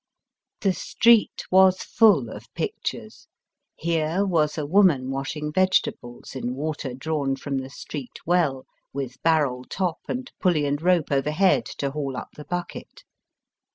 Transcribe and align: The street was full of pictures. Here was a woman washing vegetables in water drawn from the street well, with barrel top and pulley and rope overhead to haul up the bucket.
The 0.61 0.73
street 0.73 1.43
was 1.51 1.83
full 1.83 2.31
of 2.31 2.51
pictures. 2.55 3.27
Here 3.75 4.25
was 4.25 4.57
a 4.57 4.65
woman 4.65 5.11
washing 5.11 5.53
vegetables 5.53 6.35
in 6.35 6.55
water 6.55 6.95
drawn 6.95 7.35
from 7.35 7.59
the 7.59 7.69
street 7.69 8.17
well, 8.25 8.65
with 8.93 9.21
barrel 9.21 9.63
top 9.63 9.99
and 10.07 10.31
pulley 10.39 10.65
and 10.65 10.81
rope 10.81 11.11
overhead 11.11 11.65
to 11.77 11.91
haul 11.91 12.17
up 12.17 12.29
the 12.35 12.45
bucket. 12.45 13.03